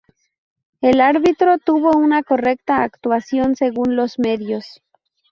El 0.81 0.99
árbitro, 0.99 1.59
tuvo 1.59 1.95
una 1.95 2.23
correcta 2.23 2.81
actuación 2.81 3.55
según 3.55 3.95
los 3.95 4.17
medios. 4.17 4.81